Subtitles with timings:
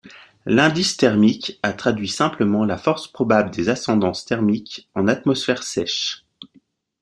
[0.47, 6.25] L'indice thermique à traduit simplement la force probable des ascendances thermiques en atmosphère sèche.